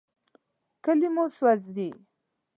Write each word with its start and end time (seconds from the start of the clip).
کلي 0.83 1.09
مو 1.15 1.25
سوځي. 1.35 1.89